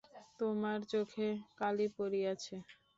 তােমার 0.39 0.79
চোখে 0.91 1.27
কালি 1.59 1.87
পড়িয়াছে। 1.95 2.55